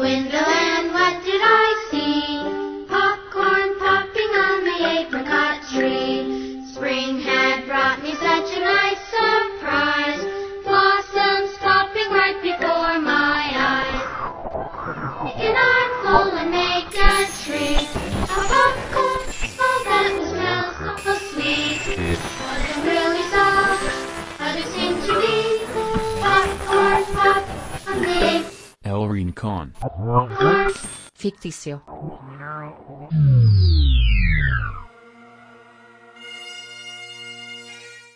the 0.00 0.06
window 0.08 0.29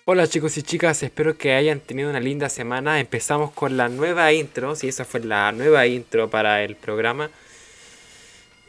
Hola 0.05 0.27
chicos 0.27 0.59
y 0.59 0.63
chicas, 0.63 1.03
espero 1.03 1.39
que 1.39 1.55
hayan 1.55 1.81
tenido 1.81 2.11
una 2.11 2.21
linda 2.21 2.51
semana. 2.51 3.01
Empezamos 3.01 3.51
con 3.53 3.79
la 3.79 3.89
nueva 3.89 4.31
intro, 4.35 4.77
sí, 4.77 4.89
esa 4.89 5.07
fue 5.07 5.21
la 5.21 5.51
nueva 5.53 5.87
intro 5.87 6.29
para 6.29 6.63
el 6.63 6.77
programa. 6.77 7.31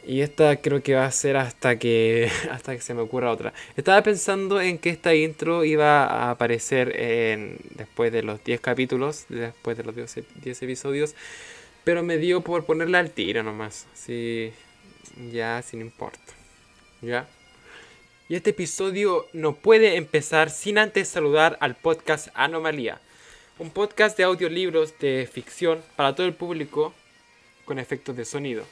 Y 0.06 0.22
esta 0.22 0.56
creo 0.56 0.82
que 0.82 0.94
va 0.94 1.04
a 1.04 1.12
ser 1.12 1.36
hasta 1.36 1.78
que 1.78 2.30
hasta 2.50 2.74
que 2.74 2.80
se 2.80 2.94
me 2.94 3.02
ocurra 3.02 3.30
otra. 3.32 3.52
Estaba 3.76 4.02
pensando 4.02 4.60
en 4.62 4.78
que 4.78 4.88
esta 4.88 5.14
intro 5.14 5.64
iba 5.64 6.06
a 6.06 6.30
aparecer 6.30 6.98
en, 6.98 7.58
después 7.74 8.10
de 8.10 8.22
los 8.22 8.42
10 8.42 8.60
capítulos, 8.62 9.26
después 9.28 9.76
de 9.76 9.84
los 9.84 9.94
10, 9.94 10.20
10 10.42 10.62
episodios, 10.62 11.14
pero 11.86 12.02
me 12.02 12.18
dio 12.18 12.40
por 12.40 12.64
ponerla 12.64 12.98
al 12.98 13.12
tiro 13.12 13.44
nomás. 13.44 13.86
Sí, 13.94 14.52
ya 15.30 15.62
sin 15.62 15.80
importa. 15.80 16.18
¿Ya? 17.00 17.28
Y 18.28 18.34
este 18.34 18.50
episodio 18.50 19.24
no 19.32 19.54
puede 19.54 19.94
empezar 19.94 20.50
sin 20.50 20.78
antes 20.78 21.06
saludar 21.06 21.56
al 21.60 21.76
podcast 21.76 22.26
Anomalía, 22.34 23.00
un 23.60 23.70
podcast 23.70 24.18
de 24.18 24.24
audiolibros 24.24 24.98
de 24.98 25.28
ficción 25.32 25.80
para 25.94 26.12
todo 26.12 26.26
el 26.26 26.34
público 26.34 26.92
con 27.64 27.78
efectos 27.78 28.16
de 28.16 28.24
sonido. 28.24 28.64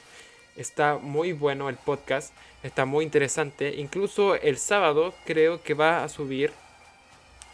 Está 0.57 0.97
muy 0.97 1.31
bueno 1.31 1.69
el 1.69 1.77
podcast, 1.77 2.33
está 2.63 2.83
muy 2.83 3.05
interesante. 3.05 3.75
Incluso 3.77 4.35
el 4.35 4.57
sábado 4.57 5.15
creo 5.23 5.63
que 5.63 5.73
va 5.73 6.03
a 6.03 6.09
subir 6.09 6.51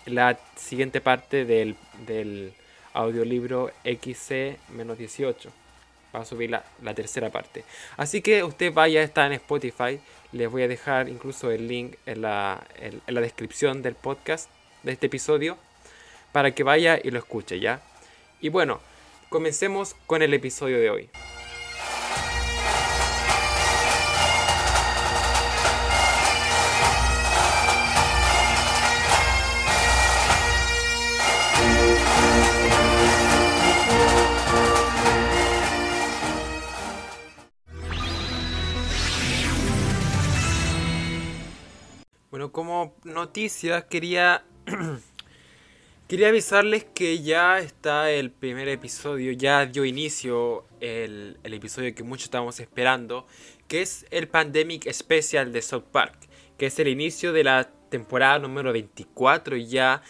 la 0.08 0.40
siguiente 0.56 1.02
parte 1.02 1.46
del, 1.46 1.76
del 2.08 2.52
audiolibro 2.94 3.72
XC-18. 3.84 5.50
Va 6.14 6.20
a 6.22 6.26
subir 6.26 6.50
la, 6.50 6.64
la 6.82 6.94
tercera 6.94 7.30
parte. 7.30 7.64
Así 7.98 8.22
que 8.22 8.44
usted 8.44 8.74
vaya, 8.74 9.02
está 9.02 9.26
en 9.28 9.34
Spotify. 9.34 10.00
Les 10.34 10.50
voy 10.52 10.64
a 10.64 10.68
dejar 10.68 11.08
incluso 11.10 11.52
el 11.52 11.68
link 11.68 11.96
en 12.06 12.22
la, 12.22 12.66
en- 12.80 13.02
en 13.08 13.14
la 13.16 13.22
descripción 13.22 13.82
del 13.82 13.96
podcast 13.96 14.50
de 14.84 14.92
este 14.92 15.06
episodio 15.08 15.58
para 16.32 16.52
que 16.52 16.64
vaya 16.64 17.00
y 17.02 17.12
lo 17.12 17.20
escuche, 17.20 17.60
¿ya? 17.60 17.82
Y 18.42 18.50
bueno, 18.50 18.80
comencemos 19.30 19.96
con 20.08 20.22
el 20.22 20.34
episodio 20.34 20.80
de 20.80 20.90
hoy. 20.90 21.10
Como 43.22 43.28
noticia 43.28 43.88
quería 43.88 44.44
quería 46.08 46.30
avisarles 46.30 46.86
que 46.86 47.22
ya 47.22 47.60
está 47.60 48.10
el 48.10 48.32
primer 48.32 48.68
episodio, 48.68 49.32
ya 49.32 49.68
dio 49.68 49.86
inicio 49.86 50.66
el, 50.80 51.38
episodio 51.44 51.94
que 51.94 52.02
muchos 52.02 52.26
estábamos 52.26 52.60
esperando, 52.60 53.28
que 53.68 53.84
es 53.84 54.08
el 54.10 54.28
Pandemic 54.28 54.92
Special 54.92 55.54
de 55.54 55.62
South 55.62 55.84
Park, 55.92 56.16
que 56.58 56.66
es 56.66 56.80
el 56.80 56.88
inicio 56.88 57.32
de 57.32 57.44
la 57.44 57.70
temporada 57.90 58.40
número 58.40 58.74
24 58.74 59.56
ya. 59.58 60.02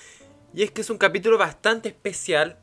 Y 0.54 0.64
es 0.64 0.72
que 0.72 0.80
es 0.80 0.90
un 0.90 0.98
capítulo 0.98 1.38
bastante 1.38 1.90
especial 1.90 2.60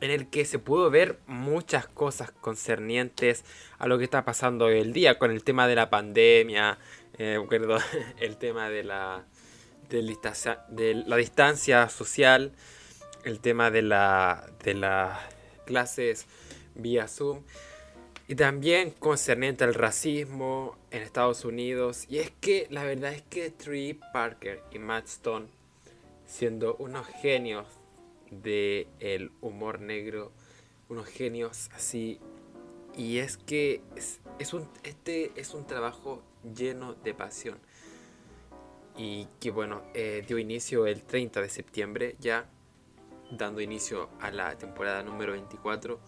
en 0.00 0.10
el 0.10 0.28
que 0.28 0.44
se 0.44 0.58
pudo 0.58 0.90
ver 0.90 1.20
muchas 1.28 1.86
cosas 1.86 2.32
concernientes 2.32 3.44
a 3.78 3.86
lo 3.86 3.96
que 3.98 4.04
está 4.04 4.24
pasando 4.24 4.64
hoy 4.64 4.80
el 4.80 4.92
día 4.92 5.18
con 5.20 5.30
el 5.30 5.44
tema 5.44 5.68
de 5.68 5.76
la 5.76 5.88
pandemia, 5.88 6.78
eh, 7.18 7.38
el 8.18 8.36
tema 8.36 8.68
de 8.68 8.82
la, 8.82 9.24
de, 10.00 10.56
de 10.68 10.94
la 10.94 11.16
distancia 11.16 11.88
social, 11.88 12.52
el 13.24 13.40
tema 13.40 13.70
de, 13.70 13.82
la, 13.82 14.50
de 14.64 14.74
las 14.74 15.18
clases 15.66 16.26
vía 16.74 17.06
Zoom 17.08 17.42
y 18.28 18.34
también 18.34 18.92
concerniente 18.92 19.64
al 19.64 19.74
racismo 19.74 20.78
en 20.90 21.02
Estados 21.02 21.44
Unidos. 21.44 22.06
Y 22.08 22.18
es 22.18 22.30
que 22.40 22.66
la 22.70 22.84
verdad 22.84 23.12
es 23.12 23.22
que 23.22 23.50
Trey 23.50 23.98
Parker 24.12 24.62
y 24.72 24.78
Matt 24.78 25.06
Stone, 25.06 25.46
siendo 26.26 26.76
unos 26.76 27.06
genios 27.06 27.66
de 28.30 28.88
el 29.00 29.32
humor 29.40 29.80
negro, 29.80 30.32
unos 30.88 31.08
genios 31.08 31.68
así. 31.74 32.20
Y 32.96 33.18
es 33.18 33.36
que 33.36 33.82
es, 33.96 34.20
es 34.38 34.54
un, 34.54 34.68
este 34.82 35.32
es 35.36 35.52
un 35.52 35.66
trabajo 35.66 36.22
lleno 36.54 36.94
de 36.94 37.14
pasión. 37.14 37.58
Y 38.96 39.26
que 39.40 39.50
bueno, 39.50 39.82
eh, 39.94 40.24
dio 40.26 40.38
inicio 40.38 40.86
el 40.86 41.02
30 41.02 41.40
de 41.40 41.48
septiembre 41.48 42.16
ya, 42.20 42.46
dando 43.30 43.60
inicio 43.60 44.10
a 44.20 44.30
la 44.30 44.56
temporada 44.56 45.02
número 45.02 45.32
24. 45.32 45.98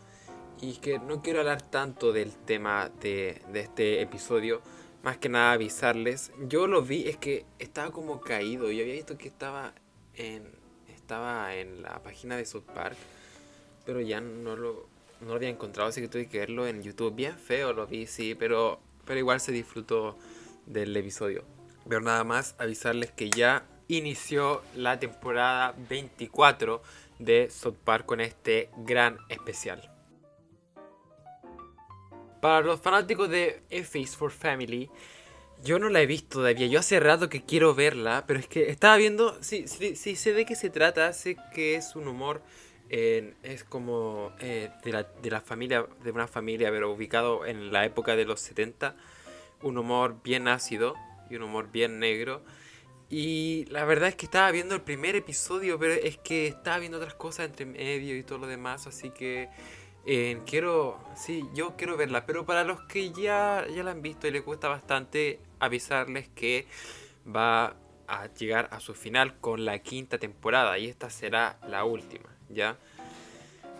Y 0.60 0.74
que 0.74 0.98
no 0.98 1.22
quiero 1.22 1.40
hablar 1.40 1.62
tanto 1.62 2.12
del 2.12 2.32
tema 2.32 2.90
de, 3.00 3.42
de 3.52 3.60
este 3.60 4.00
episodio, 4.00 4.62
más 5.02 5.18
que 5.18 5.28
nada 5.28 5.52
avisarles. 5.52 6.32
Yo 6.48 6.66
lo 6.66 6.82
vi, 6.82 7.08
es 7.08 7.16
que 7.16 7.44
estaba 7.58 7.90
como 7.90 8.20
caído. 8.20 8.70
Yo 8.70 8.82
había 8.82 8.94
visto 8.94 9.18
que 9.18 9.28
estaba 9.28 9.74
en, 10.14 10.50
estaba 11.04 11.54
en 11.54 11.82
la 11.82 12.02
página 12.02 12.36
de 12.36 12.46
South 12.46 12.64
Park, 12.74 12.96
pero 13.84 14.00
ya 14.00 14.20
no 14.20 14.56
lo, 14.56 14.88
no 15.20 15.28
lo 15.28 15.34
había 15.34 15.50
encontrado, 15.50 15.90
así 15.90 16.00
que 16.00 16.08
tuve 16.08 16.26
que 16.26 16.38
verlo 16.38 16.66
en 16.66 16.82
YouTube. 16.82 17.14
Bien 17.14 17.36
feo 17.36 17.72
lo 17.72 17.86
vi, 17.86 18.06
sí, 18.06 18.34
pero, 18.34 18.80
pero 19.04 19.18
igual 19.18 19.40
se 19.40 19.52
disfrutó 19.52 20.16
del 20.66 20.96
episodio. 20.96 21.44
Pero 21.88 22.00
nada 22.00 22.24
más 22.24 22.54
avisarles 22.58 23.10
que 23.12 23.30
ya 23.30 23.64
inició 23.88 24.62
la 24.74 24.98
temporada 24.98 25.74
24 25.88 26.82
de 27.18 27.50
South 27.50 27.76
Park 27.84 28.06
con 28.06 28.20
este 28.20 28.70
gran 28.78 29.18
especial. 29.28 29.90
Para 32.40 32.60
los 32.60 32.80
fanáticos 32.80 33.28
de 33.30 33.62
F 33.70 34.06
for 34.06 34.30
Family, 34.30 34.90
yo 35.62 35.78
no 35.78 35.88
la 35.88 36.02
he 36.02 36.06
visto 36.06 36.38
todavía. 36.38 36.66
Yo 36.66 36.80
hace 36.80 37.00
rato 37.00 37.30
que 37.30 37.42
quiero 37.42 37.74
verla, 37.74 38.24
pero 38.26 38.38
es 38.38 38.46
que 38.46 38.70
estaba 38.70 38.96
viendo. 38.96 39.42
Sí, 39.42 39.66
sí, 39.66 39.96
sí 39.96 40.14
sé 40.14 40.34
de 40.34 40.44
qué 40.44 40.54
se 40.54 40.68
trata. 40.68 41.12
Sé 41.14 41.36
que 41.54 41.76
es 41.76 41.96
un 41.96 42.06
humor. 42.06 42.42
es 42.90 43.64
como 43.64 44.32
eh, 44.40 44.70
de, 44.84 44.92
la, 44.92 45.04
de 45.04 45.30
la 45.30 45.40
familia, 45.40 45.86
de 46.02 46.10
una 46.10 46.28
familia, 46.28 46.70
pero 46.70 46.92
ubicado 46.92 47.46
en 47.46 47.72
la 47.72 47.86
época 47.86 48.14
de 48.14 48.26
los 48.26 48.40
70. 48.40 48.94
Un 49.62 49.78
humor 49.78 50.16
bien 50.22 50.46
ácido 50.48 50.94
y 51.30 51.36
un 51.36 51.42
humor 51.42 51.70
bien 51.70 51.98
negro. 51.98 52.42
Y 53.10 53.66
la 53.66 53.84
verdad 53.84 54.08
es 54.08 54.16
que 54.16 54.26
estaba 54.26 54.50
viendo 54.50 54.74
el 54.74 54.80
primer 54.80 55.14
episodio, 55.14 55.78
pero 55.78 55.92
es 55.92 56.16
que 56.18 56.46
estaba 56.46 56.78
viendo 56.78 56.98
otras 56.98 57.14
cosas 57.14 57.46
entre 57.46 57.66
medio 57.66 58.16
y 58.16 58.22
todo 58.22 58.38
lo 58.38 58.46
demás, 58.46 58.86
así 58.86 59.10
que 59.10 59.48
eh, 60.06 60.40
quiero, 60.46 60.98
sí, 61.16 61.44
yo 61.54 61.76
quiero 61.76 61.96
verla, 61.96 62.26
pero 62.26 62.44
para 62.44 62.64
los 62.64 62.80
que 62.82 63.12
ya, 63.12 63.66
ya 63.74 63.82
la 63.82 63.92
han 63.92 64.02
visto 64.02 64.26
y 64.26 64.30
les 64.30 64.44
gusta 64.44 64.68
bastante, 64.68 65.40
avisarles 65.60 66.28
que 66.28 66.66
va 67.26 67.76
a 68.06 68.26
llegar 68.34 68.68
a 68.70 68.80
su 68.80 68.94
final 68.94 69.38
con 69.38 69.64
la 69.64 69.78
quinta 69.78 70.18
temporada 70.18 70.78
y 70.78 70.88
esta 70.88 71.08
será 71.08 71.58
la 71.68 71.84
última, 71.84 72.28
¿ya? 72.50 72.76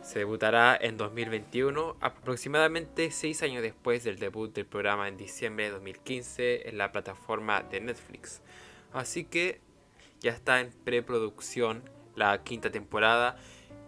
Se 0.05 0.19
debutará 0.19 0.77
en 0.79 0.99
2021, 0.99 1.97
aproximadamente 1.99 3.11
6 3.11 3.43
años 3.43 3.63
después 3.63 4.05
del 4.05 4.19
debut 4.19 4.55
del 4.55 4.67
programa 4.67 5.09
en 5.09 5.17
diciembre 5.17 5.65
de 5.65 5.71
2015 5.71 6.69
en 6.69 6.77
la 6.77 6.93
plataforma 6.93 7.63
de 7.63 7.81
Netflix. 7.81 8.43
Así 8.93 9.25
que 9.25 9.63
ya 10.21 10.33
está 10.33 10.61
en 10.61 10.71
preproducción 10.85 11.89
la 12.17 12.45
quinta 12.45 12.71
temporada 12.71 13.39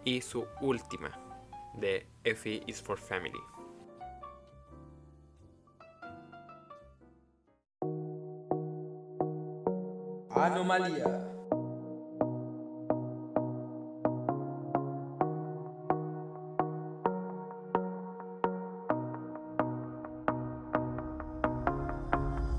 y 0.05 0.21
su 0.21 0.47
última 0.59 1.11
de 1.75 2.07
F 2.23 2.63
is 2.65 2.81
for 2.81 2.97
Family. 2.97 3.39
Anomalía. 10.31 11.36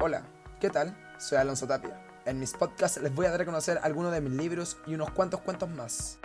Hola, 0.00 0.22
¿qué 0.60 0.70
tal? 0.70 0.96
Soy 1.18 1.38
Alonso 1.38 1.66
Tapia. 1.66 2.00
En 2.24 2.38
mis 2.38 2.52
podcasts 2.52 3.02
les 3.02 3.12
voy 3.12 3.26
a 3.26 3.32
dar 3.32 3.40
a 3.40 3.44
conocer 3.44 3.80
algunos 3.82 4.12
de 4.12 4.20
mis 4.20 4.32
libros 4.32 4.76
y 4.86 4.94
unos 4.94 5.10
cuantos 5.10 5.40
cuentos 5.40 5.68
más. 5.68 6.20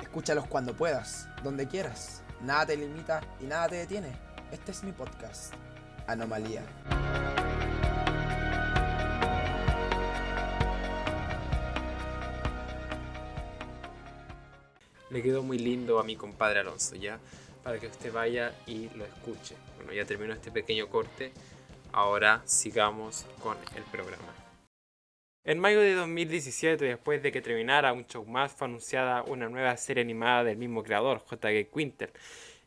Escúchalos 0.00 0.46
cuando 0.46 0.74
puedas, 0.74 1.28
donde 1.44 1.68
quieras. 1.68 2.22
Nada 2.40 2.64
te 2.64 2.78
limita 2.78 3.20
y 3.40 3.44
nada 3.44 3.68
te 3.68 3.76
detiene. 3.76 4.16
Este 4.50 4.72
es 4.72 4.82
mi 4.82 4.92
podcast, 4.92 5.52
Anomalía. 6.06 6.62
Le 15.10 15.22
quedó 15.22 15.42
muy 15.42 15.58
lindo 15.58 15.98
a 15.98 16.04
mi 16.04 16.16
compadre 16.16 16.60
Alonso, 16.60 16.94
¿ya? 16.94 17.18
Para 17.64 17.78
que 17.78 17.88
usted 17.88 18.12
vaya 18.12 18.54
y 18.66 18.88
lo 18.90 19.04
escuche. 19.04 19.56
Bueno, 19.76 19.92
ya 19.92 20.04
terminó 20.04 20.32
este 20.32 20.50
pequeño 20.52 20.88
corte. 20.88 21.32
Ahora 21.92 22.42
sigamos 22.44 23.26
con 23.42 23.56
el 23.76 23.82
programa. 23.84 24.32
En 25.42 25.58
mayo 25.58 25.80
de 25.80 25.94
2017, 25.94 26.84
después 26.84 27.22
de 27.22 27.32
que 27.32 27.40
terminara 27.40 27.92
un 27.92 28.06
show 28.06 28.24
más, 28.24 28.52
fue 28.52 28.68
anunciada 28.68 29.22
una 29.22 29.48
nueva 29.48 29.76
serie 29.78 30.02
animada 30.02 30.44
del 30.44 30.58
mismo 30.58 30.82
creador, 30.84 31.24
J.G. 31.26 31.70
Quintel, 31.74 32.10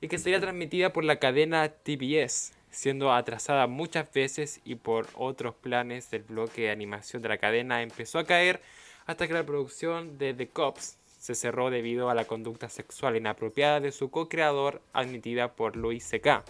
y 0.02 0.08
que 0.08 0.18
sería 0.18 0.42
transmitida 0.42 0.92
por 0.92 1.04
la 1.04 1.20
cadena 1.20 1.70
TBS, 1.70 2.52
siendo 2.72 3.14
atrasada 3.14 3.68
muchas 3.68 4.12
veces 4.12 4.60
y 4.66 4.76
por 4.76 5.08
otros 5.14 5.54
planes 5.54 6.10
del 6.10 6.24
bloque 6.24 6.64
de 6.64 6.72
animación 6.72 7.22
de 7.22 7.30
la 7.30 7.38
cadena 7.38 7.84
empezó 7.84 8.20
a 8.20 8.26
caer 8.26 8.60
hasta 9.06 9.28
que 9.28 9.34
la 9.34 9.46
producción 9.46 10.18
de 10.18 10.34
The 10.34 10.50
Cops 10.50 10.98
se 11.24 11.36
cerró 11.36 11.70
debido 11.70 12.10
a 12.10 12.16
la 12.16 12.26
conducta 12.26 12.68
sexual 12.68 13.16
inapropiada 13.16 13.80
de 13.80 13.94
su 13.94 14.12
co-creador 14.12 14.82
admitida 14.92 15.54
por 15.56 15.78
Louis 15.78 16.04
C.K., 16.04 16.44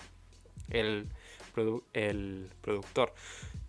el, 0.71 1.07
el 1.93 2.49
productor. 2.59 3.13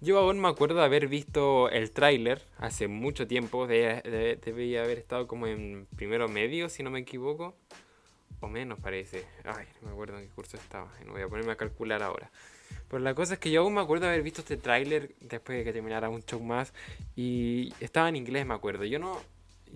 Yo 0.00 0.18
aún 0.18 0.40
me 0.40 0.48
acuerdo 0.48 0.76
de 0.76 0.84
haber 0.86 1.08
visto 1.08 1.68
el 1.68 1.90
tráiler 1.90 2.40
hace 2.56 2.88
mucho 2.88 3.26
tiempo, 3.26 3.66
de- 3.66 4.38
debía 4.42 4.82
haber 4.82 4.96
estado 4.96 5.26
como 5.26 5.46
en 5.46 5.86
primero 5.94 6.26
medio, 6.26 6.70
si 6.70 6.82
no 6.82 6.90
me 6.90 7.00
equivoco, 7.00 7.54
o 8.40 8.48
menos 8.48 8.78
parece. 8.78 9.26
Ay, 9.44 9.66
no 9.82 9.88
me 9.88 9.92
acuerdo 9.92 10.18
en 10.18 10.26
qué 10.26 10.34
curso 10.34 10.56
estaba, 10.56 10.90
no 11.04 11.12
voy 11.12 11.20
a 11.20 11.28
ponerme 11.28 11.52
a 11.52 11.56
calcular 11.56 12.02
ahora. 12.02 12.30
Pero 12.88 13.02
la 13.02 13.14
cosa 13.14 13.34
es 13.34 13.40
que 13.40 13.50
yo 13.50 13.60
aún 13.60 13.74
me 13.74 13.82
acuerdo 13.82 14.06
de 14.06 14.12
haber 14.12 14.22
visto 14.22 14.40
este 14.40 14.56
tráiler 14.56 15.14
después 15.20 15.58
de 15.58 15.64
que 15.64 15.72
terminara 15.74 16.08
un 16.08 16.22
show 16.22 16.40
más 16.40 16.72
y 17.14 17.74
estaba 17.80 18.08
en 18.08 18.16
inglés, 18.16 18.46
me 18.46 18.54
acuerdo. 18.54 18.86
Yo 18.86 18.98
no, 18.98 19.20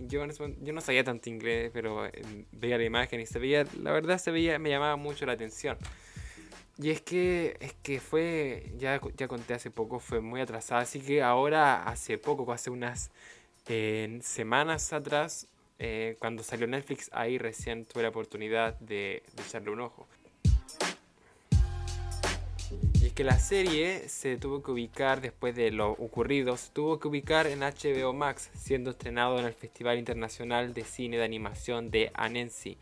yo, 0.06 0.24
yo 0.60 0.72
no 0.72 0.80
sabía 0.80 1.04
tanto 1.04 1.28
inglés, 1.28 1.70
pero 1.72 2.06
eh, 2.06 2.12
veía 2.52 2.78
la 2.78 2.84
imagen 2.84 3.20
y 3.20 3.26
se 3.26 3.38
veía, 3.38 3.66
la 3.82 3.92
verdad 3.92 4.18
se 4.18 4.30
veía, 4.30 4.58
me 4.58 4.70
llamaba 4.70 4.96
mucho 4.96 5.26
la 5.26 5.32
atención. 5.32 5.76
Y 6.78 6.90
es 6.90 7.00
que, 7.00 7.56
es 7.60 7.74
que 7.82 7.98
fue, 7.98 8.72
ya, 8.78 9.00
ya 9.16 9.26
conté 9.26 9.54
hace 9.54 9.70
poco, 9.70 9.98
fue 9.98 10.20
muy 10.20 10.40
atrasada, 10.40 10.82
así 10.82 11.00
que 11.00 11.22
ahora 11.22 11.82
hace 11.84 12.18
poco, 12.18 12.52
hace 12.52 12.70
unas 12.70 13.10
eh, 13.66 14.20
semanas 14.22 14.92
atrás, 14.92 15.48
eh, 15.80 16.16
cuando 16.20 16.44
salió 16.44 16.66
Netflix, 16.68 17.10
ahí 17.12 17.38
recién 17.38 17.84
tuve 17.84 18.04
la 18.04 18.10
oportunidad 18.10 18.78
de 18.78 19.22
echarle 19.36 19.70
un 19.70 19.80
ojo. 19.80 20.06
Que 23.18 23.24
la 23.24 23.40
serie 23.40 24.08
se 24.08 24.36
tuvo 24.36 24.62
que 24.62 24.70
ubicar 24.70 25.20
después 25.20 25.56
de 25.56 25.72
lo 25.72 25.90
ocurrido, 25.90 26.56
se 26.56 26.70
tuvo 26.70 27.00
que 27.00 27.08
ubicar 27.08 27.48
en 27.48 27.62
HBO 27.62 28.12
Max, 28.12 28.48
siendo 28.54 28.90
estrenado 28.90 29.40
en 29.40 29.44
el 29.44 29.54
Festival 29.54 29.98
Internacional 29.98 30.72
de 30.72 30.84
Cine 30.84 31.16
de 31.16 31.24
Animación 31.24 31.90
de 31.90 32.12
Annecy 32.14 32.78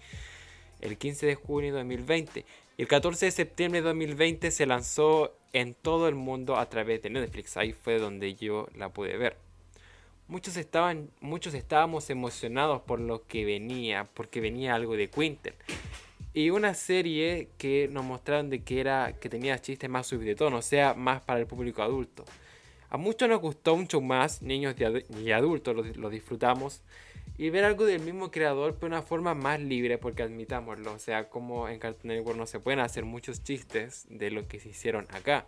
el 0.83 0.99
15 0.99 1.25
de 1.25 1.35
junio 1.37 1.73
de 1.73 1.79
2020. 1.79 2.45
Y 2.77 2.83
el 2.83 2.87
14 2.87 3.25
de 3.25 3.33
septiembre 3.33 3.81
de 3.81 3.87
2020 3.87 4.51
se 4.51 4.67
lanzó 4.67 5.35
en 5.55 5.73
todo 5.73 6.07
el 6.07 6.17
mundo 6.17 6.59
a 6.59 6.69
través 6.69 7.01
de 7.01 7.09
Netflix. 7.09 7.57
Ahí 7.57 7.73
fue 7.73 7.99
donde 7.99 8.35
yo 8.35 8.69
la 8.75 8.91
pude 8.91 9.17
ver. 9.17 9.39
Muchos, 10.29 10.59
estaban, 10.59 11.09
muchos 11.23 11.55
estábamos 11.55 12.11
emocionados 12.11 12.83
por 12.83 13.01
lo 13.01 13.27
que 13.27 13.47
venía, 13.47 14.07
porque 14.13 14.43
venía 14.43 14.75
algo 14.75 14.99
de 14.99 15.09
Quintel. 15.09 15.55
Y 16.37 16.51
una 16.51 16.75
serie 16.75 17.49
que 17.57 17.89
nos 17.91 18.05
mostraron 18.05 18.51
de 18.51 18.63
que 18.63 18.79
era 18.79 19.15
que 19.19 19.31
tenía 19.31 19.59
chistes 19.59 19.89
más 19.89 20.07
subidos 20.07 20.27
de 20.27 20.35
tono, 20.35 20.59
o 20.59 20.63
sea, 20.63 20.93
más 20.93 21.23
para 21.23 21.41
el 21.41 21.47
público 21.47 21.83
adulto. 21.83 22.27
A 22.91 22.99
muchos 22.99 23.27
nos 23.27 23.41
gustó 23.41 23.75
mucho 23.75 24.03
más, 24.03 24.43
niños 24.43 24.75
y 25.19 25.33
adultos 25.33 25.75
lo, 25.75 25.83
lo 25.83 26.11
disfrutamos. 26.11 26.83
Y 27.39 27.49
ver 27.49 27.65
algo 27.65 27.87
del 27.87 28.03
mismo 28.03 28.31
creador, 28.31 28.75
pero 28.75 28.91
de 28.91 28.97
una 28.99 29.03
forma 29.03 29.35
más 29.35 29.61
libre, 29.61 29.97
porque 29.97 30.25
admitámoslo. 30.25 30.93
O 30.93 30.99
sea, 30.99 31.31
como 31.31 31.71
en 31.71 31.79
Cartoon 31.79 32.09
Network 32.09 32.37
no 32.37 32.45
se 32.45 32.61
pueden 32.61 32.81
hacer 32.81 33.07
muchos 33.07 33.43
chistes 33.43 34.05
de 34.11 34.31
lo 34.31 34.47
que 34.47 34.61
se 34.61 34.69
hicieron 34.69 35.07
acá. 35.13 35.47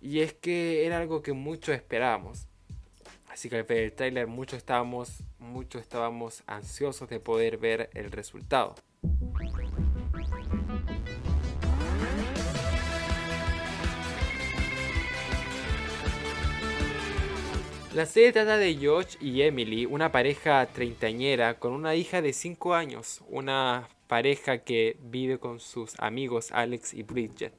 Y 0.00 0.20
es 0.20 0.32
que 0.32 0.86
era 0.86 0.96
algo 0.96 1.20
que 1.20 1.34
muchos 1.34 1.74
esperábamos. 1.74 2.46
Así 3.28 3.50
que 3.50 3.56
al 3.56 3.64
ver 3.64 3.80
el 3.80 3.92
tráiler 3.92 4.28
muchos 4.28 4.56
estábamos, 4.56 5.22
muchos 5.38 5.82
estábamos 5.82 6.42
ansiosos 6.46 7.10
de 7.10 7.20
poder 7.20 7.58
ver 7.58 7.90
el 7.92 8.10
resultado. 8.10 8.76
La 17.92 18.06
serie 18.06 18.30
trata 18.30 18.56
de 18.56 18.76
George 18.76 19.18
y 19.20 19.42
Emily, 19.42 19.84
una 19.84 20.12
pareja 20.12 20.64
treintañera 20.66 21.58
con 21.58 21.72
una 21.72 21.96
hija 21.96 22.22
de 22.22 22.32
5 22.32 22.74
años, 22.74 23.20
una 23.28 23.88
pareja 24.06 24.58
que 24.58 24.96
vive 25.02 25.38
con 25.38 25.58
sus 25.58 25.98
amigos 25.98 26.52
Alex 26.52 26.94
y 26.94 27.02
Bridget. 27.02 27.52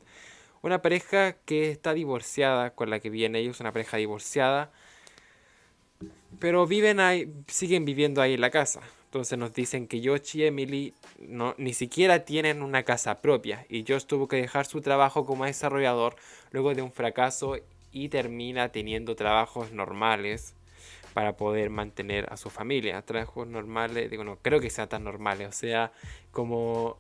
Una 0.62 0.82
pareja 0.82 1.34
que 1.34 1.70
está 1.70 1.94
divorciada, 1.94 2.70
con 2.70 2.90
la 2.90 3.02
que 3.02 3.10
viven 3.10 3.36
ellos, 3.36 3.60
una 3.60 3.74
pareja 3.74 3.98
divorciada, 3.98 4.72
pero 6.40 6.66
viven 6.66 7.02
ahí, 7.02 7.30
siguen 7.48 7.84
viviendo 7.84 8.22
ahí 8.22 8.36
en 8.36 8.42
la 8.42 8.52
casa. 8.52 8.80
Entonces 9.08 9.38
nos 9.38 9.54
dicen 9.54 9.86
que 9.86 10.00
George 10.00 10.38
y 10.38 10.46
Emily 10.46 10.94
no, 11.20 11.56
ni 11.58 11.74
siquiera 11.74 12.24
tienen 12.24 12.62
una 12.62 12.84
casa 12.84 13.20
propia 13.20 13.66
y 13.68 13.84
George 13.86 14.08
tuvo 14.08 14.30
que 14.30 14.38
dejar 14.38 14.66
su 14.66 14.80
trabajo 14.80 15.26
como 15.26 15.44
desarrollador 15.44 16.16
luego 16.52 16.74
de 16.74 16.82
un 16.82 16.94
fracaso 16.94 17.58
y 17.92 18.10
termina 18.10 18.70
teniendo 18.70 19.16
trabajos 19.16 19.72
normales 19.72 20.56
para 21.14 21.36
poder 21.36 21.70
mantener 21.70 22.28
a 22.32 22.38
su 22.38 22.50
familia. 22.50 23.02
Trabajos 23.02 23.48
normales, 23.48 24.10
digo, 24.10 24.24
no 24.24 24.38
creo 24.38 24.60
que 24.60 24.70
sean 24.70 24.90
tan 24.90 25.04
normales, 25.04 25.50
o 25.50 25.52
sea, 25.52 25.92
como 26.32 26.98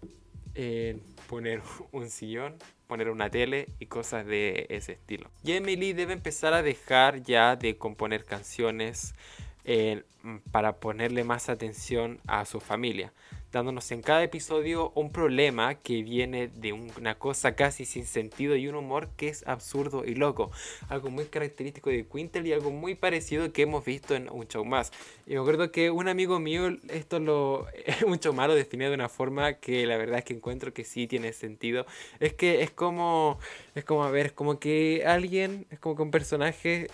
eh, 0.55 0.99
poner 1.27 1.61
un 1.91 2.09
sillón, 2.09 2.55
poner 2.87 3.09
una 3.09 3.29
tele 3.29 3.67
y 3.79 3.85
cosas 3.85 4.25
de 4.25 4.67
ese 4.69 4.93
estilo. 4.93 5.29
Y 5.43 5.53
Emily 5.53 5.93
debe 5.93 6.13
empezar 6.13 6.53
a 6.53 6.61
dejar 6.61 7.23
ya 7.23 7.55
de 7.55 7.77
componer 7.77 8.25
canciones 8.25 9.15
eh, 9.63 10.03
para 10.51 10.77
ponerle 10.77 11.23
más 11.23 11.49
atención 11.49 12.19
a 12.27 12.45
su 12.45 12.59
familia, 12.59 13.13
dándonos 13.51 13.91
en 13.91 14.01
cada 14.01 14.23
episodio 14.23 14.91
un 14.95 15.11
problema 15.11 15.75
que 15.75 16.03
viene 16.03 16.47
de 16.47 16.73
un- 16.73 16.91
una 16.97 17.15
cosa 17.17 17.55
casi 17.55 17.85
sin 17.85 18.05
sentido 18.05 18.55
y 18.55 18.67
un 18.67 18.75
humor 18.75 19.09
que 19.17 19.27
es 19.27 19.45
absurdo 19.47 20.05
y 20.05 20.15
loco. 20.15 20.51
Algo 20.89 21.09
muy 21.09 21.25
característico 21.25 21.89
de 21.89 22.05
Quintel 22.05 22.47
y 22.47 22.53
algo 22.53 22.71
muy 22.71 22.95
parecido 22.95 23.51
que 23.51 23.63
hemos 23.63 23.83
visto 23.83 24.15
en 24.15 24.29
un 24.31 24.47
show 24.47 24.63
más. 24.63 24.91
Y 25.27 25.33
me 25.33 25.39
acuerdo 25.39 25.71
que 25.71 25.91
un 25.91 26.07
amigo 26.07 26.39
mío 26.39 26.77
esto 26.89 27.19
lo 27.19 27.67
un 28.07 28.19
show 28.19 28.33
más 28.33 28.47
lo 28.47 28.55
definió 28.55 28.89
de 28.89 28.95
una 28.95 29.09
forma 29.09 29.53
que 29.55 29.85
la 29.85 29.97
verdad 29.97 30.19
es 30.19 30.25
que 30.25 30.33
encuentro 30.33 30.73
que 30.73 30.83
sí 30.83 31.07
tiene 31.07 31.33
sentido. 31.33 31.85
Es 32.19 32.33
que 32.33 32.61
es 32.63 32.71
como 32.71 33.37
es 33.75 33.83
como 33.83 34.03
a 34.03 34.11
ver, 34.11 34.27
es 34.27 34.31
como 34.31 34.59
que 34.59 35.03
alguien, 35.05 35.65
es 35.71 35.79
como 35.79 35.95
que 35.95 36.01
un 36.03 36.11
personaje 36.11 36.87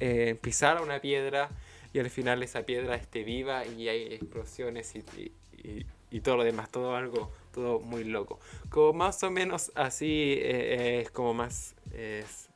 eh, 0.00 0.36
pisara 0.40 0.80
una 0.82 1.00
piedra 1.00 1.50
y 1.92 1.98
al 1.98 2.10
final 2.10 2.42
esa 2.42 2.62
piedra 2.64 2.94
esté 2.94 3.24
viva 3.24 3.66
y 3.66 3.88
hay 3.88 4.02
explosiones 4.14 4.94
y, 4.94 4.98
y- 5.20 5.32
y- 5.62 6.20
todo 6.20 6.36
lo 6.38 6.44
demás, 6.44 6.70
todo 6.70 6.96
algo, 6.96 7.30
todo 7.52 7.80
muy 7.80 8.04
loco. 8.04 8.40
Como 8.70 8.92
más 8.94 9.22
o 9.22 9.30
menos 9.30 9.70
así 9.74 10.34
eh, 10.38 11.00
es 11.02 11.10
como 11.10 11.34
más 11.34 11.74
es 11.92 12.48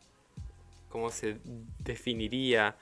como 0.88 1.10
se 1.10 1.38
definiría 1.78 2.76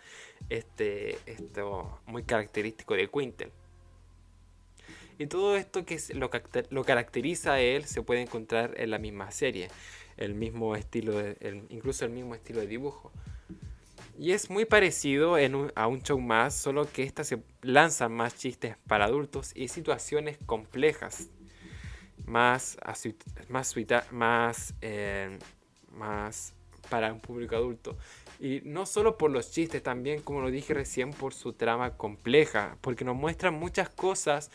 este 0.48 1.18
esto 1.26 2.00
muy 2.06 2.22
característico 2.22 2.94
de 2.94 3.08
Quintel. 3.08 3.50
Y 5.18 5.26
todo 5.26 5.56
esto 5.56 5.84
que 5.84 5.94
es- 5.94 6.14
lo, 6.14 6.30
lo 6.70 6.84
caracteriza 6.84 7.54
a 7.54 7.60
él 7.60 7.84
se 7.84 8.02
puede 8.02 8.22
encontrar 8.22 8.74
en 8.78 8.90
la 8.90 8.98
misma 8.98 9.30
serie, 9.30 9.68
el 10.16 10.34
mismo 10.34 10.76
estilo, 10.76 11.12
incluso 11.68 12.04
el 12.04 12.10
mismo 12.10 12.34
estilo 12.34 12.60
de 12.60 12.66
dibujo. 12.66 13.12
Y 14.20 14.32
es 14.32 14.50
muy 14.50 14.66
parecido 14.66 15.36
a 15.74 15.86
un 15.86 16.02
show 16.02 16.20
más, 16.20 16.54
solo 16.54 16.86
que 16.86 17.04
esta 17.04 17.24
se 17.24 17.42
lanzan 17.62 18.12
más 18.12 18.36
chistes 18.36 18.76
para 18.86 19.06
adultos 19.06 19.52
y 19.54 19.68
situaciones 19.68 20.36
complejas, 20.44 21.28
más, 22.26 22.76
más, 23.48 23.74
más, 24.10 24.74
eh, 24.82 25.38
más 25.90 26.52
para 26.90 27.14
un 27.14 27.20
público 27.20 27.56
adulto. 27.56 27.96
Y 28.38 28.60
no 28.62 28.84
solo 28.84 29.16
por 29.16 29.30
los 29.30 29.52
chistes, 29.52 29.82
también, 29.82 30.20
como 30.20 30.42
lo 30.42 30.50
dije 30.50 30.74
recién, 30.74 31.14
por 31.14 31.32
su 31.32 31.54
trama 31.54 31.96
compleja, 31.96 32.76
porque 32.82 33.06
nos 33.06 33.16
muestran 33.16 33.54
muchas 33.54 33.88
cosas 33.88 34.50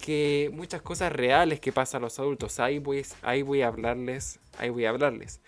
que 0.00 0.50
muchas 0.50 0.80
cosas 0.80 1.12
reales 1.12 1.60
que 1.60 1.72
pasan 1.72 2.00
a 2.00 2.06
los 2.06 2.18
adultos. 2.18 2.58
Ahí 2.58 2.78
voy, 2.78 3.04
ahí 3.20 3.42
voy 3.42 3.60
a 3.60 3.66
hablarles, 3.66 4.40
ahí 4.56 4.70
voy 4.70 4.86
a 4.86 4.88
hablarles. 4.88 5.42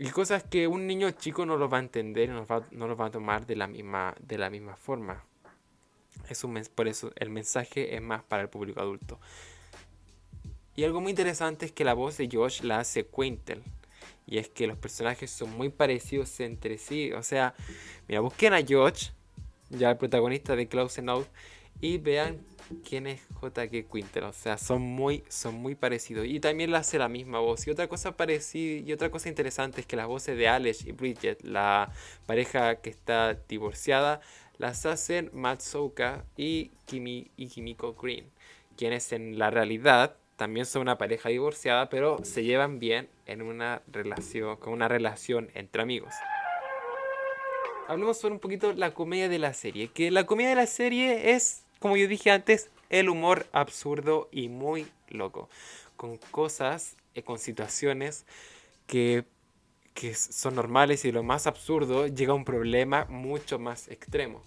Y 0.00 0.10
cosas 0.10 0.44
que 0.44 0.68
un 0.68 0.86
niño 0.86 1.10
chico 1.10 1.44
no 1.44 1.56
los 1.56 1.72
va 1.72 1.78
a 1.78 1.80
entender, 1.80 2.28
no 2.28 2.46
va, 2.46 2.64
no 2.70 2.86
los 2.86 2.98
va 2.98 3.06
a 3.06 3.10
tomar 3.10 3.46
de 3.46 3.56
la 3.56 3.66
misma, 3.66 4.14
de 4.20 4.38
la 4.38 4.48
misma 4.48 4.76
forma. 4.76 5.24
Es 6.28 6.44
un, 6.44 6.62
por 6.72 6.86
eso 6.86 7.10
el 7.16 7.30
mensaje 7.30 7.96
es 7.96 8.00
más 8.00 8.22
para 8.22 8.42
el 8.42 8.48
público 8.48 8.80
adulto. 8.80 9.18
Y 10.76 10.84
algo 10.84 11.00
muy 11.00 11.10
interesante 11.10 11.66
es 11.66 11.72
que 11.72 11.82
la 11.82 11.94
voz 11.94 12.16
de 12.16 12.28
Josh 12.32 12.62
la 12.62 12.78
hace 12.78 13.06
Quintel. 13.06 13.64
Y 14.24 14.38
es 14.38 14.48
que 14.48 14.68
los 14.68 14.78
personajes 14.78 15.32
son 15.32 15.56
muy 15.56 15.68
parecidos 15.68 16.38
entre 16.38 16.78
sí. 16.78 17.12
O 17.12 17.24
sea, 17.24 17.54
mira, 18.06 18.20
busquen 18.20 18.54
a 18.54 18.60
Josh, 18.60 19.08
ya 19.68 19.90
el 19.90 19.96
protagonista 19.96 20.54
de 20.54 20.68
Close 20.68 21.02
Out, 21.08 21.26
y 21.80 21.98
vean 21.98 22.38
quién 22.88 23.06
es 23.06 23.20
J.K. 23.34 23.88
Quintel. 23.90 24.24
O 24.24 24.32
sea, 24.32 24.58
son 24.58 24.82
muy, 24.82 25.24
son 25.28 25.54
muy 25.54 25.74
parecidos. 25.74 26.26
Y 26.26 26.40
también 26.40 26.70
la 26.70 26.78
hace 26.78 26.98
la 26.98 27.08
misma 27.08 27.40
voz. 27.40 27.66
Y 27.66 27.70
otra 27.70 27.88
cosa 27.88 28.16
parecida, 28.16 28.86
y 28.86 28.92
otra 28.92 29.10
cosa 29.10 29.28
interesante 29.28 29.80
es 29.80 29.86
que 29.86 29.96
las 29.96 30.06
voces 30.06 30.36
de 30.36 30.48
Alex 30.48 30.86
y 30.86 30.92
Bridget, 30.92 31.42
la 31.42 31.92
pareja 32.26 32.76
que 32.76 32.90
está 32.90 33.34
divorciada, 33.48 34.20
las 34.58 34.86
hacen 34.86 35.30
Matt 35.32 35.60
Souka 35.60 36.24
y, 36.36 36.72
Kimi, 36.86 37.30
y 37.36 37.48
Kimiko 37.48 37.94
Green, 37.94 38.30
quienes 38.76 39.12
en 39.12 39.38
la 39.38 39.50
realidad 39.50 40.16
también 40.36 40.66
son 40.66 40.82
una 40.82 40.98
pareja 40.98 41.28
divorciada, 41.28 41.88
pero 41.88 42.24
se 42.24 42.44
llevan 42.44 42.78
bien 42.78 43.08
en 43.26 43.42
una 43.42 43.82
relación, 43.88 44.58
una 44.66 44.88
relación 44.88 45.50
entre 45.54 45.82
amigos. 45.82 46.14
Hablemos 47.88 48.18
sobre 48.18 48.34
un 48.34 48.40
poquito 48.40 48.72
la 48.72 48.92
comedia 48.92 49.28
de 49.28 49.38
la 49.38 49.52
serie, 49.52 49.88
que 49.88 50.10
la 50.10 50.26
comedia 50.26 50.50
de 50.50 50.56
la 50.56 50.66
serie 50.66 51.32
es 51.32 51.64
como 51.78 51.96
yo 51.96 52.08
dije 52.08 52.30
antes, 52.30 52.70
el 52.90 53.08
humor 53.08 53.46
absurdo 53.52 54.28
y 54.32 54.48
muy 54.48 54.86
loco. 55.08 55.48
Con 55.96 56.16
cosas, 56.30 56.96
y 57.14 57.20
eh, 57.20 57.22
con 57.22 57.38
situaciones 57.38 58.24
que, 58.86 59.24
que 59.94 60.14
son 60.14 60.54
normales 60.54 61.04
y 61.04 61.12
lo 61.12 61.22
más 61.22 61.46
absurdo 61.46 62.06
llega 62.06 62.32
a 62.32 62.36
un 62.36 62.44
problema 62.44 63.06
mucho 63.08 63.58
más 63.58 63.88
extremo. 63.88 64.42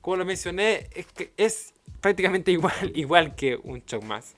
Como 0.00 0.16
lo 0.16 0.24
mencioné, 0.24 0.88
es, 0.94 1.06
que 1.06 1.32
es 1.36 1.74
prácticamente 2.00 2.50
igual, 2.52 2.92
igual 2.94 3.34
que 3.34 3.56
un 3.56 3.84
show 3.84 4.02
más, 4.02 4.34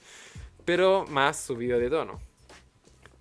pero 0.64 1.06
más 1.08 1.40
subido 1.40 1.78
de 1.78 1.90
tono 1.90 2.33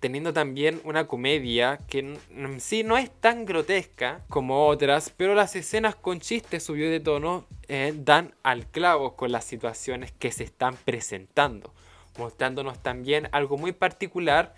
teniendo 0.04 0.34
también 0.34 0.82
una 0.84 1.06
comedia 1.06 1.78
que 1.88 2.00
en 2.00 2.60
sí 2.60 2.84
no 2.84 2.98
es 2.98 3.10
tan 3.10 3.46
grotesca 3.46 4.20
como 4.28 4.66
otras, 4.66 5.08
pero 5.08 5.34
las 5.34 5.56
escenas 5.56 5.94
con 5.94 6.20
chistes 6.20 6.62
subió 6.62 6.90
de 6.90 7.00
tono 7.00 7.46
eh, 7.68 7.94
dan 7.96 8.34
al 8.42 8.66
clavo 8.66 9.16
con 9.16 9.32
las 9.32 9.46
situaciones 9.46 10.12
que 10.12 10.30
se 10.30 10.44
están 10.44 10.76
presentando, 10.84 11.72
mostrándonos 12.18 12.82
también 12.82 13.30
algo 13.32 13.56
muy 13.56 13.72
particular 13.72 14.54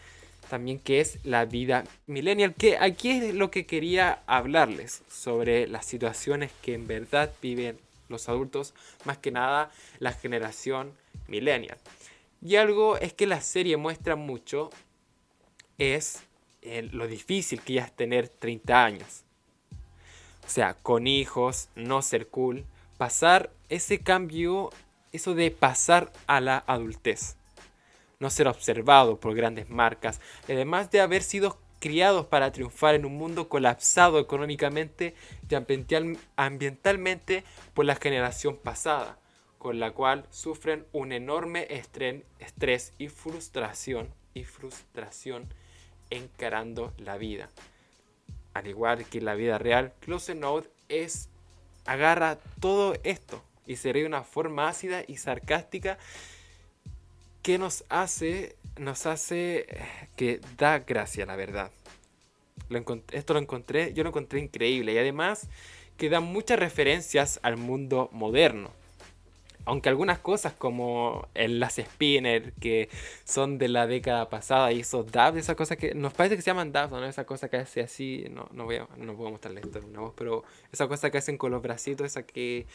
también 0.50 0.80
que 0.80 1.00
es 1.00 1.24
la 1.24 1.44
vida 1.44 1.84
millennial, 2.08 2.52
que 2.52 2.76
aquí 2.78 3.10
es 3.10 3.32
lo 3.32 3.52
que 3.52 3.66
quería 3.66 4.24
hablarles 4.26 5.04
sobre 5.08 5.68
las 5.68 5.86
situaciones 5.86 6.50
que 6.60 6.74
en 6.74 6.88
verdad 6.88 7.30
viven 7.40 7.78
los 8.08 8.28
adultos, 8.28 8.74
más 9.04 9.18
que 9.18 9.30
nada 9.30 9.70
la 10.00 10.10
generación 10.10 10.90
millennial. 11.28 11.78
Y 12.42 12.56
algo 12.56 12.98
es 12.98 13.12
que 13.12 13.26
la 13.26 13.40
serie 13.40 13.76
muestra 13.76 14.14
mucho 14.14 14.70
es 15.78 16.22
eh, 16.62 16.88
lo 16.92 17.06
difícil 17.06 17.60
que 17.60 17.74
ya 17.74 17.84
es 17.84 17.92
tener 17.94 18.28
30 18.28 18.84
años. 18.84 19.22
O 20.44 20.48
sea, 20.48 20.74
con 20.74 21.06
hijos, 21.06 21.68
no 21.74 22.02
ser 22.02 22.28
cool, 22.28 22.64
pasar 22.98 23.50
ese 23.68 24.00
cambio, 24.00 24.70
eso 25.12 25.34
de 25.34 25.50
pasar 25.50 26.12
a 26.26 26.40
la 26.40 26.62
adultez. 26.66 27.36
No 28.20 28.30
ser 28.30 28.48
observado 28.48 29.18
por 29.20 29.34
grandes 29.34 29.68
marcas, 29.68 30.20
además 30.44 30.90
de 30.90 31.00
haber 31.00 31.22
sido 31.22 31.58
criados 31.78 32.26
para 32.26 32.52
triunfar 32.52 32.94
en 32.94 33.04
un 33.04 33.16
mundo 33.16 33.48
colapsado 33.48 34.18
económicamente 34.18 35.14
y 35.48 35.54
ambientalmente 36.36 37.44
por 37.74 37.84
la 37.84 37.96
generación 37.96 38.56
pasada, 38.56 39.18
con 39.58 39.78
la 39.78 39.92
cual 39.92 40.26
sufren 40.30 40.86
un 40.92 41.12
enorme 41.12 41.66
estrés 41.70 42.92
y 42.98 43.08
frustración 43.08 44.08
y 44.32 44.44
frustración 44.44 45.48
encarando 46.10 46.92
la 46.98 47.16
vida. 47.16 47.48
Al 48.54 48.66
igual 48.66 49.04
que 49.04 49.20
la 49.20 49.34
vida 49.34 49.58
real, 49.58 49.92
Close 50.00 50.34
Note 50.34 50.68
es 50.88 51.28
agarra 51.84 52.38
todo 52.60 52.94
esto 53.04 53.42
y 53.66 53.76
se 53.76 53.92
ríe 53.92 54.02
de 54.02 54.08
una 54.08 54.24
forma 54.24 54.68
ácida 54.68 55.02
y 55.06 55.16
sarcástica 55.18 55.98
que 57.42 57.58
nos 57.58 57.84
hace 57.88 58.56
nos 58.76 59.06
hace 59.06 59.66
eh, 59.68 60.08
que 60.16 60.40
da 60.58 60.80
gracia, 60.80 61.24
la 61.26 61.36
verdad. 61.36 61.70
esto 63.12 63.32
lo 63.32 63.40
encontré, 63.40 63.94
yo 63.94 64.02
lo 64.02 64.10
encontré 64.10 64.40
increíble 64.40 64.92
y 64.92 64.98
además 64.98 65.48
que 65.96 66.10
da 66.10 66.20
muchas 66.20 66.58
referencias 66.58 67.40
al 67.42 67.56
mundo 67.56 68.10
moderno 68.12 68.70
aunque 69.66 69.88
algunas 69.88 70.20
cosas 70.20 70.54
como 70.54 71.28
el 71.34 71.58
las 71.58 71.76
spinner 71.76 72.52
que 72.54 72.88
son 73.24 73.58
de 73.58 73.68
la 73.68 73.88
década 73.88 74.30
pasada 74.30 74.72
y 74.72 74.80
esos 74.80 75.10
dabs, 75.10 75.36
esas 75.38 75.56
cosas 75.56 75.76
que 75.76 75.92
nos 75.92 76.14
parece 76.14 76.36
que 76.36 76.42
se 76.42 76.50
llaman 76.50 76.70
dabs, 76.70 76.92
¿no? 76.92 77.04
Esa 77.04 77.26
cosa 77.26 77.48
que 77.48 77.56
hace 77.56 77.80
así, 77.82 78.26
no, 78.30 78.48
no 78.52 78.64
voy 78.64 78.76
a, 78.76 78.88
no 78.96 79.16
puedo 79.16 79.30
mostrarle 79.30 79.60
esto 79.60 79.80
una 79.84 80.00
voz, 80.00 80.14
pero 80.16 80.44
esa 80.72 80.86
cosa 80.86 81.10
que 81.10 81.18
hacen 81.18 81.36
con 81.36 81.50
los 81.50 81.62
bracitos, 81.62 82.06
esa 82.06 82.22
que 82.22 82.66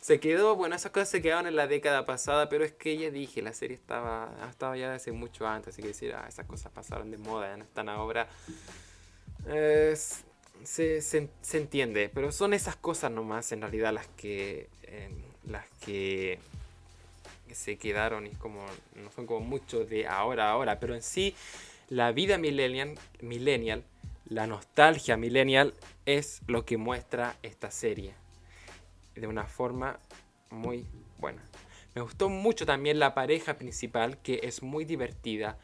se 0.00 0.20
quedó, 0.20 0.56
bueno, 0.56 0.74
esas 0.74 0.90
cosas 0.90 1.10
se 1.10 1.20
quedaron 1.20 1.46
en 1.46 1.54
la 1.54 1.66
década 1.66 2.06
pasada, 2.06 2.48
pero 2.48 2.64
es 2.64 2.72
que 2.72 2.96
ya 2.96 3.10
dije, 3.10 3.42
la 3.42 3.52
serie 3.52 3.76
estaba, 3.76 4.30
estaba 4.48 4.74
ya 4.76 4.94
hace 4.94 5.12
mucho 5.12 5.46
antes, 5.46 5.74
así 5.74 5.82
que 5.82 5.88
decir, 5.88 6.14
ah, 6.14 6.24
esas 6.26 6.46
cosas 6.46 6.72
pasaron 6.72 7.10
de 7.10 7.18
moda, 7.18 7.48
ya 7.48 7.56
no 7.58 7.64
están 7.64 7.90
ahora. 7.90 8.26
se, 9.44 11.02
se, 11.02 11.28
se, 11.42 11.58
entiende, 11.58 12.10
pero 12.12 12.32
son 12.32 12.54
esas 12.54 12.76
cosas 12.76 13.10
nomás 13.10 13.52
en 13.52 13.60
realidad 13.60 13.92
las 13.92 14.08
que 14.08 14.68
las 15.48 15.66
que 15.84 16.38
se 17.52 17.76
quedaron 17.76 18.26
y 18.26 18.30
como 18.30 18.64
no 18.94 19.10
son 19.10 19.26
como 19.26 19.40
mucho 19.40 19.84
de 19.84 20.06
ahora 20.06 20.48
a 20.48 20.52
ahora, 20.52 20.78
pero 20.78 20.94
en 20.94 21.02
sí 21.02 21.34
la 21.88 22.12
vida 22.12 22.36
millennial, 22.38 22.98
millennial, 23.20 23.82
la 24.26 24.46
nostalgia 24.46 25.16
millennial 25.16 25.74
es 26.04 26.42
lo 26.46 26.64
que 26.64 26.76
muestra 26.76 27.36
esta 27.42 27.70
serie 27.70 28.12
de 29.14 29.26
una 29.26 29.44
forma 29.44 29.98
muy 30.50 30.86
buena. 31.18 31.42
Me 31.94 32.02
gustó 32.02 32.28
mucho 32.28 32.66
también 32.66 32.98
la 32.98 33.14
pareja 33.14 33.54
principal 33.54 34.18
que 34.18 34.40
es 34.42 34.62
muy 34.62 34.84
divertida 34.84 35.58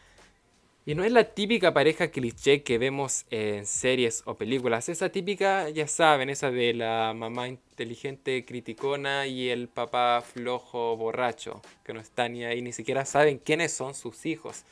y 0.87 0.95
no 0.95 1.05
es 1.05 1.13
la 1.13 1.25
típica 1.25 1.73
pareja 1.73 2.09
cliché 2.09 2.63
que 2.63 2.77
vemos 2.77 3.25
en 3.31 3.65
series 3.65 4.23
o 4.27 4.37
películas. 4.37 4.91
Esa 4.91 5.09
típica, 5.09 5.71
ya 5.71 5.87
saben, 5.87 6.29
esa 6.29 6.51
de 6.51 6.75
la 6.75 7.15
mamá 7.17 7.49
inteligente 7.49 8.45
criticona 8.45 9.27
y 9.27 9.49
el 9.49 9.69
papá 9.69 10.21
flojo 10.21 10.95
borracho, 10.97 11.63
que 11.85 11.95
no 11.95 12.01
están 12.01 12.35
ni 12.35 12.45
ahí, 12.45 12.61
ni 12.61 12.73
siquiera 12.73 13.07
saben 13.07 13.39
quiénes 13.39 13.73
son 13.73 13.95
sus 13.95 14.27
hijos. 14.27 14.65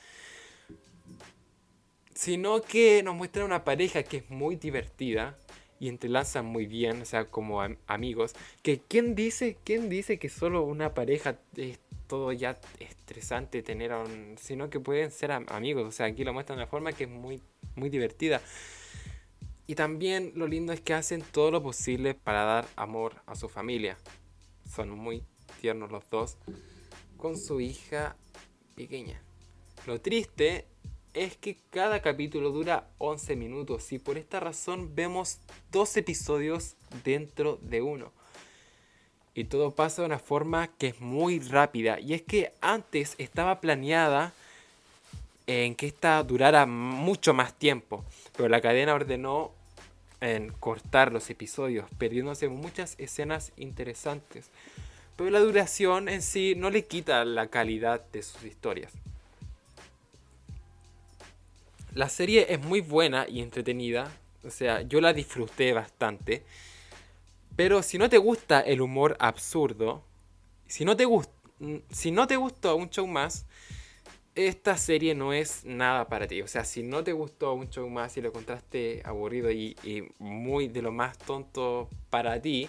Sino 2.15 2.61
que 2.61 3.03
nos 3.03 3.15
muestra 3.15 3.47
una 3.47 3.65
pareja 3.65 4.03
que 4.03 4.19
es 4.19 4.31
muy 4.31 4.57
divertida 4.57 5.39
y 5.81 5.89
entrelazan 5.89 6.45
muy 6.45 6.67
bien, 6.67 7.01
o 7.01 7.05
sea, 7.07 7.25
como 7.25 7.63
amigos. 7.87 8.35
Que 8.63 8.81
quién 8.87 9.15
dice, 9.15 9.57
quién 9.65 9.89
dice 9.89 10.19
que 10.19 10.29
solo 10.29 10.63
una 10.63 10.93
pareja 10.93 11.39
es 11.57 11.79
todo 12.13 12.31
ya 12.31 12.61
estresante 12.79 13.63
tener 13.63 13.91
a 13.91 14.01
un... 14.01 14.37
sino 14.39 14.69
que 14.69 14.79
pueden 14.79 15.11
ser 15.11 15.33
amigos. 15.33 15.89
O 15.89 15.93
sea, 15.93 16.05
aquí 16.05 16.25
lo 16.25 16.35
muestran 16.35 16.59
de 16.59 16.65
una 16.65 16.71
forma 16.71 16.93
que 16.93 17.05
es 17.05 17.11
muy, 17.11 17.41
muy 17.75 17.89
divertida. 17.89 18.43
Y 19.67 19.77
también 19.77 20.33
lo 20.35 20.47
lindo 20.47 20.75
es 20.75 20.83
que 20.83 20.93
hacen 20.93 21.23
todo 21.23 21.51
lo 21.51 21.63
posible 21.63 22.13
para 22.13 22.45
dar 22.45 22.69
amor 22.77 23.15
a 23.25 23.35
su 23.35 23.49
familia. 23.49 23.97
Son 24.71 24.91
muy 24.91 25.25
tiernos 25.63 25.91
los 25.91 26.11
dos 26.11 26.37
con 27.17 27.39
su 27.39 27.63
hija 27.63 28.15
pequeña. 28.75 29.23
Lo 29.87 29.99
triste 29.99 30.67
es 31.15 31.39
que 31.39 31.57
cada 31.71 32.03
capítulo 32.03 32.51
dura 32.51 32.91
11 32.99 33.37
minutos 33.37 33.91
y 33.91 33.99
por 33.99 34.19
esta 34.19 34.39
razón 34.39 34.95
vemos 34.95 35.39
dos 35.71 35.97
episodios 35.97 36.77
dentro 37.05 37.59
de 37.63 37.81
uno 37.81 38.13
y 39.35 39.45
todo 39.45 39.71
pasa 39.71 40.03
de 40.03 40.07
una 40.07 40.19
forma 40.19 40.69
que 40.79 40.89
es 40.89 41.01
muy 41.01 41.39
rápida. 41.39 41.99
Y 42.01 42.15
es 42.15 42.23
que 42.23 42.53
antes 42.61 43.15
estaba 43.19 43.61
planeada 43.61 44.33
en 45.47 45.75
que 45.75 45.87
esta 45.87 46.23
durara 46.23 46.67
mucho 46.67 47.35
más 47.35 47.55
tiempo, 47.55 48.05
pero 48.37 48.49
la 48.49 48.61
cadena 48.61 48.95
ordenó 48.95 49.53
en 50.21 50.53
cortar 50.53 51.13
los 51.13 51.29
episodios, 51.31 51.87
perdiéndose 51.99 52.49
muchas 52.49 52.95
escenas 52.99 53.53
interesantes. 53.57 54.51
Pero 55.17 55.31
la 55.31 55.41
duración 55.41 56.09
en 56.09 56.23
sí 56.23 56.55
no 56.57 56.71
le 56.71 56.85
quita 56.85 57.25
la 57.25 57.49
calidad 57.49 58.03
de 58.13 58.23
sus 58.23 58.45
historias. 58.45 58.93
La 61.95 62.09
serie 62.09 62.47
es 62.49 62.61
muy 62.61 62.81
buena 62.81 63.27
y 63.29 63.43
entretenida, 63.43 64.11
o 64.45 64.51
sea, 64.51 64.83
yo 64.83 65.01
la 65.01 65.13
disfruté 65.13 65.73
bastante. 65.73 66.43
Pero 67.57 67.83
si 67.83 67.99
no 67.99 68.09
te 68.09 68.19
gusta 68.19 68.61
el 68.61 68.81
humor 68.81 69.17
absurdo, 69.19 70.05
si 70.67 70.85
no 70.85 70.97
te, 70.97 71.07
mm, 71.07 71.77
si 71.91 72.11
no 72.11 72.27
te 72.27 72.37
gustó 72.37 72.77
un 72.77 72.89
show 72.89 73.07
más, 73.07 73.47
esta 74.35 74.77
serie 74.79 75.15
no 75.15 75.33
es 75.33 75.65
nada 75.65 76.09
para 76.09 76.27
ti. 76.27 76.41
O 76.43 76.49
sea, 76.49 76.65
si 76.65 76.83
no 76.83 77.05
te 77.05 77.13
gustó 77.13 77.53
un 77.55 77.69
show 77.69 77.89
más 77.89 78.17
y 78.17 78.23
lo 78.23 78.29
encontraste 78.29 79.03
aburrido 79.05 79.51
y, 79.51 79.77
muy 80.19 80.69
de 80.69 80.83
lo 80.83 80.93
más 80.93 81.19
tonto 81.19 81.89
para 82.11 82.41
ti, 82.41 82.69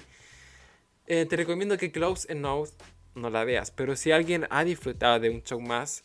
eh, 1.07 1.25
te 1.25 1.35
recomiendo 1.35 1.77
que 1.77 1.91
Close 1.91 2.31
Enough 2.31 2.69
no 3.15 3.29
la 3.29 3.43
veas. 3.45 3.71
Pero 3.71 3.95
si 3.95 4.11
alguien 4.11 4.47
ha 4.49 4.63
disfrutado 4.63 5.19
de 5.19 5.29
un 5.29 5.43
show 5.43 5.61
más, 5.61 6.03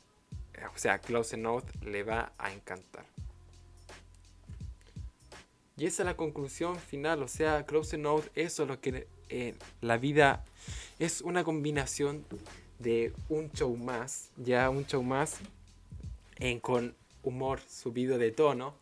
eh, 0.54 0.60
o 0.72 0.78
sea, 0.78 0.98
Close 0.98 1.36
Enough 1.36 1.64
le 1.82 2.04
va 2.04 2.32
a 2.38 2.52
encantar. 2.52 3.04
Y 5.78 5.86
esa 5.86 6.02
es 6.02 6.06
la 6.06 6.16
conclusión 6.16 6.74
final, 6.76 7.22
o 7.22 7.28
sea, 7.28 7.64
Close 7.64 7.94
Enough, 7.94 8.24
eso 8.34 8.64
es 8.64 8.68
lo 8.68 8.80
que 8.80 9.06
eh, 9.28 9.54
la 9.80 9.96
vida 9.96 10.44
es 10.98 11.20
una 11.20 11.44
combinación 11.44 12.24
de 12.80 13.12
un 13.28 13.52
show 13.52 13.76
más, 13.76 14.30
ya 14.36 14.70
un 14.70 14.86
show 14.86 15.04
más 15.04 15.38
en, 16.36 16.58
con 16.58 16.96
humor 17.22 17.60
subido 17.60 18.18
de 18.18 18.32
tono 18.32 18.74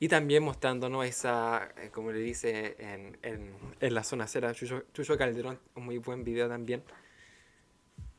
y 0.00 0.08
también 0.08 0.42
mostrándonos 0.42 1.06
esa, 1.06 1.68
eh, 1.76 1.90
como 1.92 2.10
le 2.10 2.18
dice 2.18 2.74
en 2.80 3.94
la 3.94 4.02
zona 4.02 4.26
cera, 4.26 4.52
Chucho, 4.52 4.82
Chucho 4.92 5.16
Calderón, 5.16 5.60
un 5.76 5.84
muy 5.84 5.98
buen 5.98 6.24
video 6.24 6.48
también, 6.48 6.82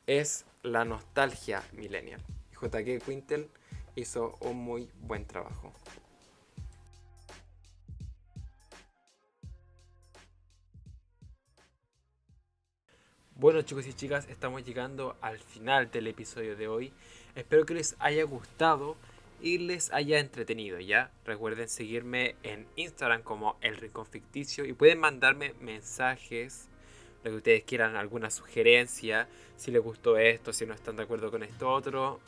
es 0.08 0.46
la 0.64 0.86
nostalgia 0.86 1.62
millennial. 1.74 2.22
JK 2.54 3.04
Quintel 3.04 3.50
hizo 3.96 4.38
un 4.40 4.56
muy 4.56 4.90
buen 5.02 5.26
trabajo. 5.26 5.74
Bueno 13.38 13.62
chicos 13.64 13.86
y 13.86 13.94
chicas, 13.94 14.30
estamos 14.30 14.64
llegando 14.64 15.18
al 15.20 15.40
final 15.40 15.92
del 15.92 16.08
episodio 16.08 16.56
de 16.56 16.70
hoy. 16.70 16.94
Espero 17.36 17.66
que 17.66 17.74
les 17.74 17.98
haya 18.00 18.24
gustado 18.24 18.96
y 19.42 19.58
les 19.58 19.92
haya 19.92 20.20
entretenido, 20.20 20.80
¿ya? 20.80 21.12
Recuerden 21.26 21.68
seguirme 21.68 22.38
en 22.44 22.66
Instagram 22.78 23.24
como 23.24 23.58
El 23.60 23.76
Rincón 23.76 24.06
Ficticio 24.06 24.64
y 24.64 24.72
pueden 24.72 25.00
mandarme 25.00 25.54
mensajes, 25.60 26.70
lo 27.26 27.32
que 27.32 27.36
ustedes 27.36 27.64
quieran, 27.66 27.98
alguna 27.98 28.32
sugerencia, 28.32 29.28
si 29.58 29.70
les 29.70 29.84
gustó 29.84 30.18
esto, 30.18 30.54
si 30.54 30.66
no 30.66 30.74
están 30.74 30.96
de 30.96 31.04
acuerdo 31.04 31.30
con 31.30 31.44
esto 31.44 31.70
otro, 31.70 32.22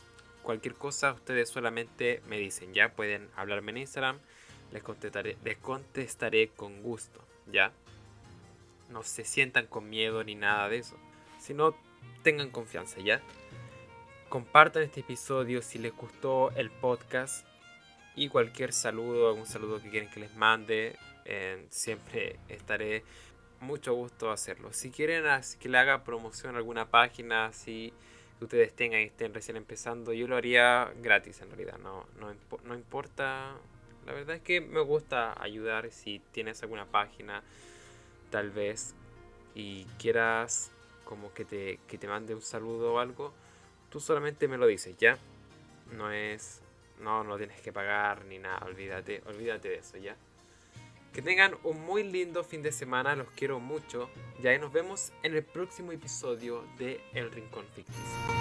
cualquier 0.43 0.73
cosa, 0.73 1.13
ustedes 1.13 1.47
solamente 1.47 2.21
me 2.27 2.37
dicen, 2.37 2.73
¿ya? 2.73 2.91
Pueden 2.91 3.29
hablarme 3.37 3.71
en 3.71 3.77
Instagram, 3.77 4.19
les 4.73 4.83
contestaré, 4.83 5.37
les 5.45 5.55
contestaré 5.55 6.49
con 6.49 6.83
gusto, 6.83 7.23
¿ya? 7.49 7.71
No 8.89 9.03
se 9.03 9.23
sientan 9.23 9.67
con 9.67 9.89
miedo 9.89 10.23
ni 10.23 10.35
nada 10.35 10.69
de 10.69 10.77
eso, 10.77 10.97
sino 11.39 11.75
tengan 12.23 12.49
confianza, 12.49 12.99
¿ya? 12.99 13.21
Compartan 14.29 14.83
este 14.83 15.01
episodio 15.01 15.61
si 15.61 15.77
les 15.79 15.93
gustó 15.93 16.51
el 16.51 16.69
podcast 16.69 17.47
y 18.15 18.29
cualquier 18.29 18.73
saludo, 18.73 19.29
algún 19.29 19.45
saludo 19.45 19.81
que 19.81 19.89
quieren 19.89 20.09
que 20.09 20.19
les 20.19 20.35
mande, 20.35 20.97
siempre 21.69 22.39
estaré 22.49 23.03
mucho 23.59 23.93
gusto 23.93 24.31
hacerlo. 24.31 24.73
Si 24.73 24.91
quieren 24.91 25.23
que 25.59 25.69
le 25.69 25.77
haga 25.77 26.03
promoción 26.03 26.55
a 26.55 26.57
alguna 26.57 26.89
página, 26.89 27.53
si 27.53 27.93
ustedes 28.41 28.73
tengan 28.75 29.01
y 29.01 29.05
estén 29.05 29.33
recién 29.33 29.57
empezando, 29.57 30.13
yo 30.13 30.27
lo 30.27 30.35
haría 30.35 30.91
gratis 31.01 31.41
en 31.41 31.49
realidad, 31.49 31.77
no, 31.77 32.05
no, 32.19 32.33
no 32.63 32.75
importa. 32.75 33.55
La 34.05 34.13
verdad 34.13 34.35
es 34.37 34.41
que 34.41 34.61
me 34.61 34.79
gusta 34.79 35.33
ayudar 35.41 35.91
si 35.91 36.21
tienes 36.31 36.61
alguna 36.63 36.85
página 36.85 37.43
tal 38.29 38.51
vez 38.51 38.93
y 39.55 39.85
quieras 39.99 40.71
como 41.03 41.33
que 41.33 41.45
te, 41.45 41.79
que 41.87 41.97
te 41.97 42.07
mande 42.07 42.35
un 42.35 42.41
saludo 42.41 42.93
o 42.93 42.99
algo, 42.99 43.33
tú 43.89 43.99
solamente 43.99 44.47
me 44.47 44.57
lo 44.57 44.67
dices, 44.67 44.97
¿ya? 44.97 45.17
No 45.93 46.11
es... 46.11 46.61
No, 46.99 47.23
no 47.23 47.37
tienes 47.37 47.61
que 47.61 47.71
pagar 47.71 48.25
ni 48.25 48.39
nada, 48.39 48.65
olvídate, 48.65 49.21
olvídate 49.27 49.69
de 49.69 49.75
eso, 49.75 49.97
¿ya? 49.97 50.15
Que 51.13 51.21
tengan 51.21 51.55
un 51.63 51.85
muy 51.85 52.03
lindo 52.03 52.43
fin 52.43 52.63
de 52.63 52.71
semana, 52.71 53.15
los 53.15 53.29
quiero 53.31 53.59
mucho, 53.59 54.09
y 54.39 54.59
nos 54.59 54.73
vemos 54.73 55.11
en 55.23 55.35
el 55.35 55.43
próximo 55.43 55.91
episodio 55.91 56.63
de 56.77 56.99
El 57.13 57.31
Rincón 57.31 57.65
Ficticio. 57.75 58.36